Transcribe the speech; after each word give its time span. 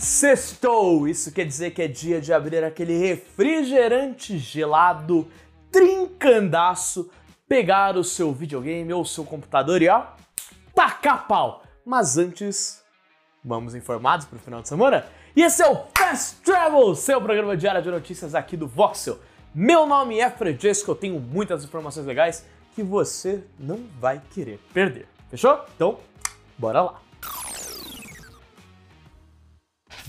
Sextou! 0.00 1.06
Isso 1.06 1.30
quer 1.30 1.44
dizer 1.44 1.72
que 1.72 1.82
é 1.82 1.86
dia 1.86 2.22
de 2.22 2.32
abrir 2.32 2.64
aquele 2.64 2.96
refrigerante 2.96 4.38
gelado, 4.38 5.28
trincandaço, 5.70 7.10
pegar 7.46 7.98
o 7.98 8.02
seu 8.02 8.32
videogame 8.32 8.90
ou 8.94 9.02
o 9.02 9.06
seu 9.06 9.24
computador 9.24 9.82
e 9.82 9.90
ó, 9.90 10.06
tacar 10.74 11.28
pau! 11.28 11.64
Mas 11.84 12.16
antes, 12.16 12.82
vamos 13.44 13.74
informados 13.74 14.24
para 14.24 14.36
o 14.36 14.40
final 14.40 14.62
de 14.62 14.68
semana? 14.68 15.04
E 15.36 15.42
esse 15.42 15.62
é 15.62 15.68
o 15.68 15.84
Fast 15.94 16.36
Travel, 16.36 16.94
seu 16.94 17.20
programa 17.20 17.54
diário 17.54 17.82
de 17.82 17.90
notícias 17.90 18.34
aqui 18.34 18.56
do 18.56 18.66
Voxel. 18.66 19.18
Meu 19.54 19.86
nome 19.86 20.18
é 20.18 20.30
Francesco, 20.30 20.92
eu 20.92 20.96
tenho 20.96 21.20
muitas 21.20 21.62
informações 21.62 22.06
legais 22.06 22.46
que 22.74 22.82
você 22.82 23.44
não 23.58 23.84
vai 24.00 24.18
querer 24.32 24.60
perder. 24.72 25.06
Fechou? 25.28 25.62
Então, 25.76 25.98
bora 26.56 26.80
lá! 26.80 27.09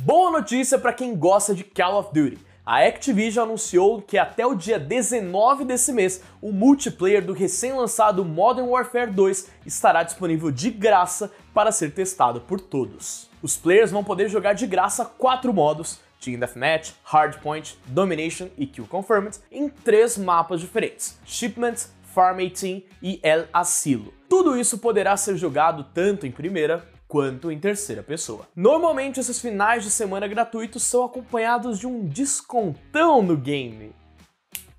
Boa 0.04 0.32
notícia 0.32 0.80
para 0.80 0.94
quem 0.94 1.16
gosta 1.16 1.54
de 1.54 1.64
Call 1.64 2.00
of 2.00 2.10
Duty. 2.12 2.40
A 2.66 2.80
Activision 2.80 3.46
anunciou 3.46 4.02
que 4.02 4.18
até 4.18 4.44
o 4.44 4.56
dia 4.56 4.80
19 4.80 5.64
desse 5.64 5.94
mês, 5.94 6.24
o 6.42 6.52
multiplayer 6.52 7.24
do 7.24 7.34
recém-lançado 7.34 8.26
Modern 8.26 8.68
Warfare 8.68 9.12
2 9.12 9.48
estará 9.64 10.02
disponível 10.02 10.50
de 10.50 10.72
graça 10.72 11.32
para 11.54 11.72
ser 11.72 11.94
testado 11.94 12.42
por 12.42 12.60
todos. 12.60 13.30
Os 13.44 13.56
players 13.56 13.92
vão 13.92 14.04
poder 14.04 14.28
jogar 14.28 14.54
de 14.54 14.66
graça 14.66 15.06
quatro 15.06 15.54
modos, 15.54 16.00
Team 16.20 16.40
Deathmatch, 16.40 16.94
Hardpoint, 17.04 17.78
Domination 17.86 18.48
e 18.58 18.66
Kill 18.66 18.88
Confirmed, 18.88 19.38
em 19.52 19.70
três 19.70 20.18
mapas 20.18 20.60
diferentes, 20.62 21.20
Shipment, 21.24 21.76
Farm 22.16 22.40
18 22.40 22.84
e 23.04 23.20
El 23.22 23.46
Asilo. 23.54 24.12
Tudo 24.28 24.58
isso 24.58 24.80
poderá 24.80 25.16
ser 25.16 25.38
jogado 25.38 25.86
tanto 25.94 26.26
em 26.26 26.32
primeira 26.32 26.90
quanto 27.12 27.52
em 27.52 27.60
terceira 27.60 28.02
pessoa. 28.02 28.48
Normalmente 28.56 29.20
esses 29.20 29.42
finais 29.42 29.84
de 29.84 29.92
semana 29.92 30.30
gratuitos 30.30 30.84
são 30.84 31.04
acompanhados 31.04 31.78
de 31.78 31.86
um 31.86 32.08
descontão 32.08 33.22
no 33.22 33.36
game, 33.36 33.94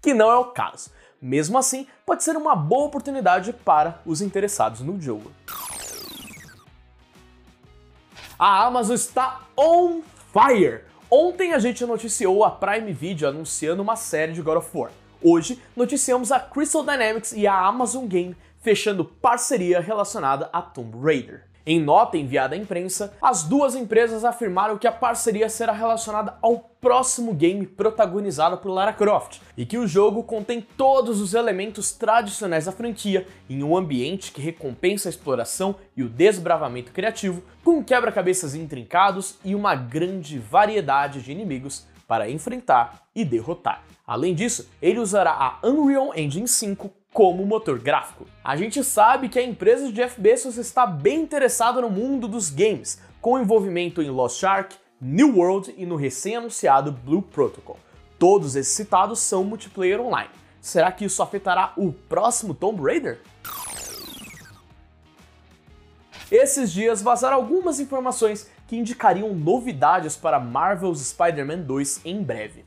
que 0.01 0.15
não 0.15 0.31
é 0.31 0.37
o 0.37 0.47
caso. 0.47 0.91
Mesmo 1.21 1.59
assim, 1.59 1.87
pode 2.07 2.25
ser 2.25 2.35
uma 2.35 2.57
boa 2.57 2.87
oportunidade 2.87 3.53
para 3.53 4.01
os 4.07 4.23
interessados 4.23 4.81
no 4.81 4.99
jogo. 4.99 5.31
A 8.39 8.65
Amazon 8.65 8.95
está 8.95 9.43
on 9.55 10.01
fire! 10.33 10.85
Ontem 11.11 11.53
a 11.53 11.59
gente 11.59 11.85
noticiou 11.85 12.47
a 12.47 12.51
Prime 12.51 12.95
Video 12.95 13.29
anunciando 13.29 13.83
uma 13.83 13.95
série 13.95 14.33
de 14.33 14.41
God 14.41 14.57
of 14.57 14.71
War. 14.73 14.91
Hoje 15.23 15.63
noticiamos 15.77 16.33
a 16.33 16.41
Crystal 16.41 16.83
Dynamics 16.83 17.33
e 17.33 17.47
a 17.47 17.59
Amazon 17.67 18.07
Game 18.07 18.35
fechando 18.63 19.05
parceria 19.05 19.81
relacionada 19.81 20.49
a 20.51 20.63
Tomb 20.63 20.97
Raider. 20.99 21.52
Em 21.65 21.81
nota 21.81 22.19
enviada 22.19 22.57
à 22.57 22.59
imprensa, 22.59 23.15
as 23.23 23.45
duas 23.45 23.77
empresas 23.77 24.25
afirmaram 24.25 24.77
que 24.77 24.87
a 24.87 24.93
parceria 24.93 25.49
será 25.49 25.73
relacionada 25.73 26.37
ao 26.43 26.59
próximo 26.59 27.33
game 27.33 27.65
protagonizado 27.65 28.59
por 28.59 28.73
Lara 28.73 28.93
Croft 28.93 29.41
e 29.57 29.65
que 29.65 29.79
o 29.79 29.87
jogo 29.87 30.25
contém 30.25 30.61
todos 30.77 31.21
os 31.21 31.35
elementos 31.35 31.93
tradicionais 31.93 32.65
da 32.65 32.73
franquia 32.73 33.29
em 33.49 33.63
um 33.63 33.77
ambiente 33.77 34.33
que 34.33 34.41
recompensa 34.41 35.09
a 35.09 35.11
exploração 35.11 35.77
e 35.97 36.03
o 36.03 36.09
desbravamento 36.09 36.91
criativo, 36.91 37.45
com 37.63 37.85
quebra-cabeças 37.85 38.57
intrincados 38.57 39.37
e 39.45 39.55
uma 39.55 39.77
grande 39.77 40.41
variedade 40.41 41.23
de 41.23 41.31
inimigos 41.31 41.87
para 42.13 42.29
enfrentar 42.29 43.07
e 43.15 43.25
derrotar. 43.25 43.83
Além 44.07 44.35
disso, 44.35 44.69
ele 44.83 44.99
usará 44.99 45.31
a 45.31 45.67
Unreal 45.67 46.13
Engine 46.15 46.47
5 46.47 46.91
como 47.11 47.47
motor 47.47 47.79
gráfico. 47.79 48.27
A 48.45 48.55
gente 48.55 48.85
sabe 48.85 49.31
que 49.31 49.39
a 49.39 49.43
empresa 49.43 49.87
de 49.87 49.95
Jeff 49.95 50.21
Bezos 50.21 50.59
está 50.59 50.85
bem 50.85 51.23
interessada 51.23 51.81
no 51.81 51.89
mundo 51.89 52.29
dos 52.29 52.51
games, 52.51 53.01
com 53.19 53.39
envolvimento 53.39 54.03
em 54.03 54.11
Lost 54.11 54.45
Ark, 54.45 54.77
New 55.01 55.39
World 55.39 55.75
e 55.79 55.87
no 55.87 55.97
recém-anunciado 55.97 56.93
Blue 56.93 57.23
Protocol. 57.23 57.79
Todos 58.19 58.57
esses 58.57 58.75
citados 58.75 59.19
são 59.19 59.43
multiplayer 59.43 59.99
online. 59.99 60.29
Será 60.61 60.93
que 60.93 61.07
isso 61.07 61.23
afetará 61.23 61.73
o 61.79 61.95
próximo 61.95 62.53
Tomb 62.53 62.83
Raider? 62.83 63.21
Esses 66.33 66.73
dias 66.73 67.03
vazaram 67.03 67.37
algumas 67.37 67.79
informações 67.79 68.49
que 68.67 68.75
indicariam 68.75 69.35
novidades 69.35 70.17
para 70.17 70.41
Marvel's 70.41 71.01
Spider-Man 71.09 71.59
2 71.59 72.01
em 72.07 72.23
breve. 72.23 72.65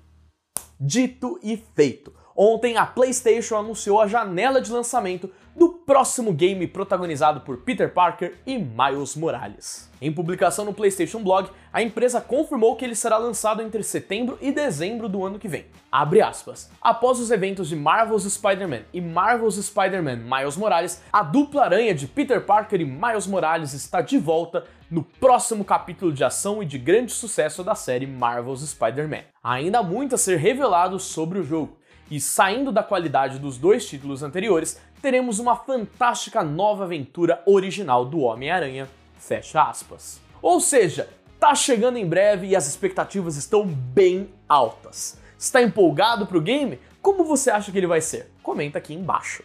Dito 0.79 1.39
e 1.41 1.57
feito, 1.57 2.13
Ontem 2.35 2.75
a 2.75 2.85
PlayStation 2.85 3.55
anunciou 3.55 4.01
a 4.01 4.07
janela 4.07 4.59
de 4.59 4.69
lançamento 4.69 5.31
do 5.55 5.74
próximo 5.85 6.33
game 6.33 6.65
protagonizado 6.67 7.41
por 7.41 7.57
Peter 7.57 7.93
Parker 7.93 8.35
e 8.45 8.57
Miles 8.57 9.15
Morales. 9.15 9.89
Em 10.01 10.11
publicação 10.11 10.65
no 10.65 10.73
PlayStation 10.73 11.21
Blog, 11.21 11.49
a 11.71 11.81
empresa 11.81 12.19
confirmou 12.19 12.75
que 12.75 12.83
ele 12.83 12.95
será 12.95 13.17
lançado 13.17 13.61
entre 13.61 13.83
setembro 13.83 14.37
e 14.41 14.51
dezembro 14.51 15.07
do 15.07 15.23
ano 15.23 15.39
que 15.39 15.47
vem. 15.47 15.65
Abre 15.91 16.21
aspas. 16.21 16.69
Após 16.81 17.19
os 17.19 17.31
eventos 17.31 17.69
de 17.69 17.75
Marvel's 17.75 18.23
Spider-Man 18.23 18.81
e 18.91 18.99
Marvel's 18.99 19.55
Spider-Man 19.55 20.17
Miles 20.17 20.57
Morales, 20.57 21.01
a 21.13 21.23
dupla 21.23 21.63
aranha 21.63 21.93
de 21.93 22.07
Peter 22.07 22.41
Parker 22.41 22.81
e 22.81 22.85
Miles 22.85 23.27
Morales 23.27 23.73
está 23.73 24.01
de 24.01 24.17
volta 24.17 24.65
no 24.89 25.03
próximo 25.03 25.63
capítulo 25.63 26.11
de 26.11 26.23
ação 26.23 26.61
e 26.61 26.65
de 26.65 26.77
grande 26.77 27.11
sucesso 27.11 27.63
da 27.63 27.75
série 27.75 28.07
Marvel's 28.07 28.61
Spider-Man. 28.61 29.23
Ainda 29.43 29.79
há 29.79 29.83
muito 29.83 30.15
a 30.15 30.17
ser 30.17 30.37
revelado 30.37 30.99
sobre 30.99 31.39
o 31.39 31.43
jogo, 31.43 31.77
e 32.09 32.19
saindo 32.19 32.71
da 32.71 32.83
qualidade 32.83 33.39
dos 33.39 33.57
dois 33.57 33.87
títulos 33.87 34.23
anteriores, 34.23 34.79
teremos 35.01 35.39
uma 35.39 35.55
fantástica 35.55 36.43
nova 36.43 36.83
aventura 36.83 37.41
original 37.45 38.05
do 38.05 38.19
Homem-Aranha. 38.19 38.87
Fecha 39.17 39.63
aspas. 39.63 40.19
Ou 40.41 40.59
seja, 40.59 41.09
tá 41.39 41.55
chegando 41.55 41.97
em 41.97 42.07
breve 42.07 42.47
e 42.47 42.55
as 42.55 42.67
expectativas 42.67 43.35
estão 43.35 43.65
bem 43.65 44.29
altas. 44.47 45.17
Está 45.37 45.61
empolgado 45.61 46.25
pro 46.25 46.41
game? 46.41 46.79
Como 47.01 47.23
você 47.23 47.51
acha 47.51 47.71
que 47.71 47.77
ele 47.77 47.87
vai 47.87 48.01
ser? 48.01 48.31
Comenta 48.41 48.77
aqui 48.77 48.93
embaixo. 48.93 49.43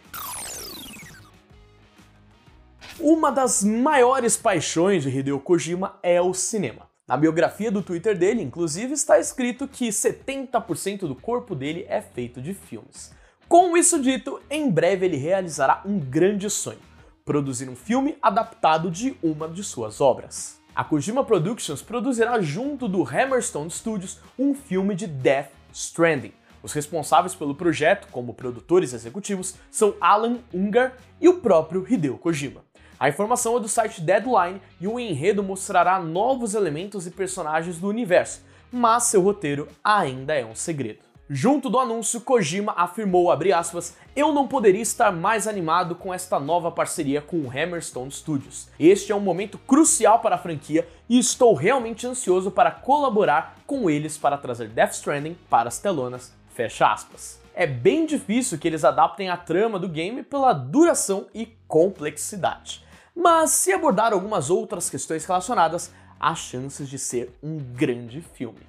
Uma 2.99 3.31
das 3.31 3.63
maiores 3.63 4.37
paixões 4.37 5.03
de 5.03 5.09
Hideo 5.09 5.39
Kojima 5.39 5.97
é 6.03 6.21
o 6.21 6.33
cinema. 6.33 6.90
Na 7.11 7.17
biografia 7.17 7.69
do 7.69 7.81
Twitter 7.81 8.17
dele, 8.17 8.41
inclusive, 8.41 8.93
está 8.93 9.19
escrito 9.19 9.67
que 9.67 9.89
70% 9.89 10.99
do 10.99 11.13
corpo 11.13 11.53
dele 11.53 11.85
é 11.89 11.99
feito 11.99 12.41
de 12.41 12.53
filmes. 12.53 13.11
Com 13.49 13.75
isso 13.75 14.01
dito, 14.01 14.39
em 14.49 14.71
breve 14.71 15.07
ele 15.07 15.17
realizará 15.17 15.81
um 15.85 15.99
grande 15.99 16.49
sonho: 16.49 16.79
produzir 17.25 17.67
um 17.67 17.75
filme 17.75 18.17
adaptado 18.21 18.89
de 18.89 19.13
uma 19.21 19.49
de 19.49 19.61
suas 19.61 19.99
obras. 19.99 20.61
A 20.73 20.85
Kojima 20.85 21.21
Productions 21.21 21.81
produzirá 21.81 22.39
junto 22.39 22.87
do 22.87 23.03
Hammerstone 23.03 23.69
Studios 23.69 24.21
um 24.39 24.55
filme 24.55 24.95
de 24.95 25.05
Death 25.05 25.51
Stranding. 25.73 26.31
Os 26.63 26.71
responsáveis 26.71 27.35
pelo 27.35 27.55
projeto, 27.55 28.07
como 28.09 28.33
produtores 28.33 28.93
executivos, 28.93 29.55
são 29.69 29.95
Alan 29.99 30.37
Ungar 30.53 30.95
e 31.19 31.27
o 31.27 31.41
próprio 31.41 31.85
Hideo 31.85 32.17
Kojima. 32.17 32.70
A 33.01 33.09
informação 33.09 33.57
é 33.57 33.59
do 33.59 33.67
site 33.67 33.99
Deadline 33.99 34.61
e 34.79 34.87
o 34.87 34.99
enredo 34.99 35.41
mostrará 35.41 35.97
novos 35.97 36.53
elementos 36.53 37.07
e 37.07 37.09
personagens 37.09 37.79
do 37.79 37.87
universo, 37.87 38.43
mas 38.71 39.05
seu 39.05 39.23
roteiro 39.23 39.67
ainda 39.83 40.35
é 40.35 40.45
um 40.45 40.53
segredo. 40.53 40.99
Junto 41.27 41.67
do 41.67 41.79
anúncio, 41.79 42.21
Kojima 42.21 42.75
afirmou, 42.77 43.31
aspas, 43.31 43.97
eu 44.15 44.31
não 44.31 44.47
poderia 44.47 44.83
estar 44.83 45.11
mais 45.11 45.47
animado 45.47 45.95
com 45.95 46.13
esta 46.13 46.39
nova 46.39 46.69
parceria 46.69 47.23
com 47.23 47.37
o 47.37 47.49
Hammerstone 47.49 48.11
Studios. 48.11 48.69
Este 48.79 49.11
é 49.11 49.15
um 49.15 49.19
momento 49.19 49.57
crucial 49.57 50.19
para 50.19 50.35
a 50.35 50.37
franquia 50.37 50.87
e 51.09 51.17
estou 51.17 51.55
realmente 51.55 52.05
ansioso 52.05 52.51
para 52.51 52.69
colaborar 52.69 53.55
com 53.65 53.89
eles 53.89 54.15
para 54.15 54.37
trazer 54.37 54.69
Death 54.69 54.91
Stranding 54.91 55.35
para 55.49 55.69
as 55.69 55.79
telonas, 55.79 56.31
fecha 56.49 56.93
aspas. 56.93 57.41
É 57.55 57.65
bem 57.65 58.05
difícil 58.05 58.59
que 58.59 58.67
eles 58.67 58.83
adaptem 58.83 59.27
a 59.27 59.37
trama 59.37 59.79
do 59.79 59.89
game 59.89 60.21
pela 60.21 60.53
duração 60.53 61.25
e 61.33 61.47
complexidade. 61.67 62.90
Mas 63.15 63.51
se 63.51 63.73
abordar 63.73 64.13
algumas 64.13 64.49
outras 64.49 64.89
questões 64.89 65.25
relacionadas, 65.25 65.91
há 66.19 66.33
chances 66.33 66.87
de 66.87 66.97
ser 66.97 67.37
um 67.43 67.57
grande 67.57 68.21
filme. 68.21 68.59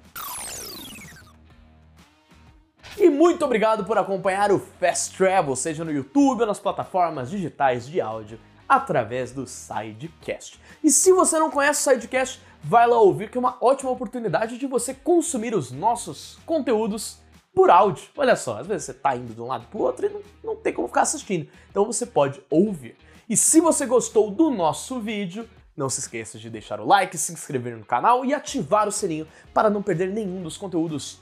E 2.97 3.09
muito 3.09 3.43
obrigado 3.43 3.85
por 3.85 3.97
acompanhar 3.97 4.51
o 4.51 4.59
Fast 4.59 5.17
Travel, 5.17 5.55
seja 5.55 5.83
no 5.83 5.91
YouTube 5.91 6.41
ou 6.41 6.47
nas 6.47 6.59
plataformas 6.59 7.29
digitais 7.29 7.87
de 7.87 7.99
áudio, 7.99 8.39
através 8.67 9.31
do 9.31 9.47
Sidecast. 9.47 10.59
E 10.83 10.91
se 10.91 11.11
você 11.11 11.39
não 11.39 11.49
conhece 11.49 11.89
o 11.89 11.93
Sidecast, 11.93 12.39
vai 12.63 12.87
lá 12.87 12.99
ouvir 12.99 13.29
que 13.29 13.37
é 13.37 13.39
uma 13.39 13.57
ótima 13.59 13.91
oportunidade 13.91 14.57
de 14.57 14.67
você 14.67 14.93
consumir 14.93 15.55
os 15.55 15.71
nossos 15.71 16.37
conteúdos 16.45 17.17
por 17.53 17.69
áudio. 17.69 18.09
Olha 18.15 18.35
só, 18.35 18.59
às 18.59 18.67
vezes 18.67 18.85
você 18.85 18.91
está 18.91 19.15
indo 19.15 19.33
de 19.33 19.41
um 19.41 19.47
lado 19.47 19.67
para 19.67 19.79
o 19.79 19.83
outro 19.83 20.05
e 20.05 20.09
não, 20.09 20.21
não 20.43 20.55
tem 20.55 20.73
como 20.73 20.87
ficar 20.87 21.01
assistindo. 21.01 21.49
Então 21.69 21.85
você 21.85 22.05
pode 22.05 22.41
ouvir. 22.49 22.95
E 23.29 23.37
se 23.37 23.61
você 23.61 23.85
gostou 23.85 24.29
do 24.29 24.51
nosso 24.51 24.99
vídeo, 24.99 25.47
não 25.75 25.89
se 25.89 26.01
esqueça 26.01 26.37
de 26.37 26.49
deixar 26.49 26.79
o 26.79 26.85
like, 26.85 27.17
se 27.17 27.31
inscrever 27.31 27.77
no 27.77 27.85
canal 27.85 28.25
e 28.25 28.33
ativar 28.33 28.87
o 28.87 28.91
sininho 28.91 29.27
para 29.53 29.69
não 29.69 29.81
perder 29.81 30.09
nenhum 30.09 30.43
dos 30.43 30.57
conteúdos 30.57 31.19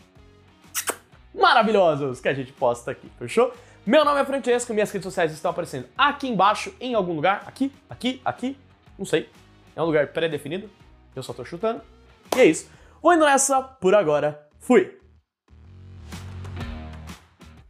maravilhosos 1.34 2.20
que 2.20 2.28
a 2.28 2.34
gente 2.34 2.52
posta 2.52 2.92
aqui, 2.92 3.10
fechou? 3.18 3.54
Meu 3.86 4.04
nome 4.04 4.20
é 4.20 4.26
Francesco, 4.26 4.74
minhas 4.74 4.92
redes 4.92 5.06
sociais 5.06 5.32
estão 5.32 5.52
aparecendo 5.52 5.88
aqui 5.98 6.28
embaixo, 6.28 6.74
em 6.80 6.94
algum 6.94 7.14
lugar, 7.14 7.44
aqui, 7.48 7.72
aqui, 7.90 8.22
aqui, 8.24 8.58
não 8.98 9.06
sei, 9.06 9.30
é 9.76 9.82
um 9.82 9.86
lugar 9.86 10.08
pré-definido, 10.08 10.70
eu 11.16 11.24
só 11.24 11.34
tô 11.34 11.44
chutando. 11.46 11.82
E 12.36 12.40
é 12.40 12.46
isso. 12.46 12.70
Vou 13.02 13.14
indo 13.14 13.26
nessa, 13.26 13.62
por 13.62 13.96
agora, 13.96 14.48
fui! 14.60 15.01